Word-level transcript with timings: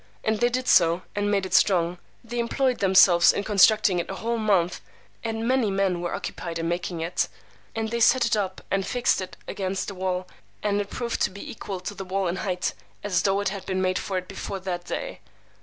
And 0.23 0.39
they 0.39 0.49
did 0.49 0.67
so, 0.67 1.03
and 1.15 1.29
made 1.29 1.45
it 1.45 1.53
strong. 1.53 1.99
They 2.23 2.39
employed 2.39 2.79
themselves 2.79 3.31
in 3.31 3.43
constructing 3.43 3.99
it 3.99 4.09
a 4.09 4.15
whole 4.15 4.39
month, 4.39 4.81
and 5.23 5.47
many 5.47 5.69
men 5.69 6.01
were 6.01 6.15
occupied 6.15 6.57
in 6.57 6.67
making 6.67 7.01
it. 7.01 7.27
And 7.75 7.89
they 7.91 7.99
set 7.99 8.25
it 8.25 8.35
up 8.35 8.61
and 8.71 8.83
fixed 8.83 9.21
it 9.21 9.37
against 9.47 9.89
the 9.89 9.93
wall, 9.93 10.27
and 10.63 10.81
it 10.81 10.89
proved 10.89 11.21
to 11.21 11.29
be 11.29 11.47
equal 11.51 11.79
to 11.81 11.93
the 11.93 12.03
wall 12.03 12.27
in 12.27 12.37
height, 12.37 12.73
as 13.03 13.21
though 13.21 13.41
it 13.41 13.49
had 13.49 13.63
been 13.67 13.79
made 13.79 13.99
for 13.99 14.17
it 14.17 14.27
before 14.27 14.59
that 14.61 14.85
day. 14.85 15.19